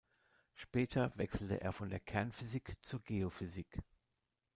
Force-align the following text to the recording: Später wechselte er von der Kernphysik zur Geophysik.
Später 0.55 1.15
wechselte 1.15 1.61
er 1.61 1.71
von 1.73 1.91
der 1.91 1.99
Kernphysik 1.99 2.75
zur 2.83 3.03
Geophysik. 3.03 3.83